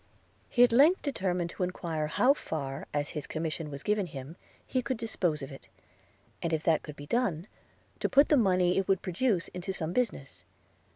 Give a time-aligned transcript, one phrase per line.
[0.49, 4.35] He at length determined to enquire how far, as his commission was given him,
[4.65, 5.67] he could dispose of it;
[6.41, 7.45] and if that could be done,
[7.99, 10.43] to put the money it would produce into some business.